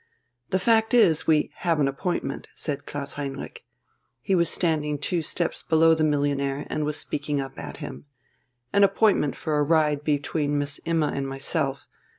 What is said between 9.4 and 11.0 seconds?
a ride between Miss